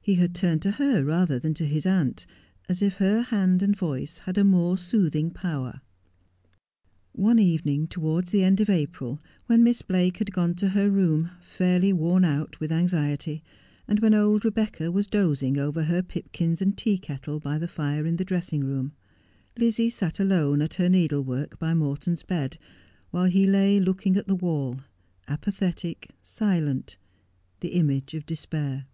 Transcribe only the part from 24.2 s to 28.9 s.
the wall, apathetic, silent, the image of despair.